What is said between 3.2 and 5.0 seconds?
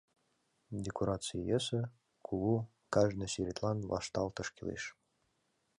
сӱретлан вашталтыш кӱлеш.